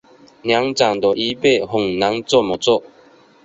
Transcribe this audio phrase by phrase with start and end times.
[0.41, 2.81] 年长的一辈很难这么做